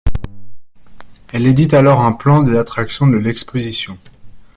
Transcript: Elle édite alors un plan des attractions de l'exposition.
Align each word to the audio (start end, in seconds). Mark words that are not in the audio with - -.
Elle 1.31 1.45
édite 1.45 1.75
alors 1.75 2.01
un 2.01 2.11
plan 2.13 2.41
des 2.41 2.57
attractions 2.57 3.05
de 3.05 3.17
l'exposition. 3.17 3.99